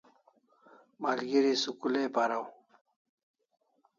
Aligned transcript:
Malgeri 1.01 1.53
school 1.63 1.95
ai 2.01 2.09
paraw 2.15 2.45